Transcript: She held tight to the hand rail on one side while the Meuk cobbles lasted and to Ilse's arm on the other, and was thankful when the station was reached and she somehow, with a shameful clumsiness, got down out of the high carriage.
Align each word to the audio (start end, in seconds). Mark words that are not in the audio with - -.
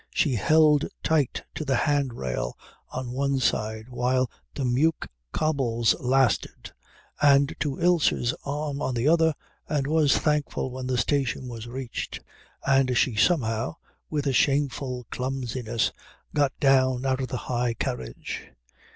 She 0.09 0.33
held 0.33 0.87
tight 1.03 1.43
to 1.53 1.63
the 1.63 1.75
hand 1.75 2.15
rail 2.15 2.57
on 2.91 3.11
one 3.11 3.37
side 3.37 3.87
while 3.87 4.31
the 4.55 4.65
Meuk 4.65 5.07
cobbles 5.31 5.93
lasted 5.99 6.71
and 7.21 7.55
to 7.59 7.79
Ilse's 7.79 8.33
arm 8.43 8.81
on 8.81 8.95
the 8.95 9.07
other, 9.07 9.35
and 9.69 9.85
was 9.85 10.17
thankful 10.17 10.71
when 10.71 10.87
the 10.87 10.97
station 10.97 11.47
was 11.47 11.67
reached 11.67 12.19
and 12.65 12.97
she 12.97 13.13
somehow, 13.15 13.75
with 14.09 14.25
a 14.25 14.33
shameful 14.33 15.05
clumsiness, 15.11 15.91
got 16.33 16.59
down 16.59 17.05
out 17.05 17.21
of 17.21 17.27
the 17.27 17.37
high 17.45 17.75
carriage. 17.75 18.49